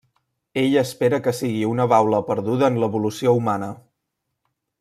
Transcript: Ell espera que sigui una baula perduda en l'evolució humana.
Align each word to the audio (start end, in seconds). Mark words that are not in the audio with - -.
Ell 0.61 0.77
espera 0.81 1.19
que 1.27 1.33
sigui 1.41 1.61
una 1.73 1.87
baula 1.93 2.23
perduda 2.31 2.73
en 2.73 2.83
l'evolució 2.85 3.37
humana. 3.43 3.73